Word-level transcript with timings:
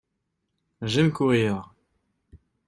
J'aime 0.81 1.11
courrir. 1.11 1.69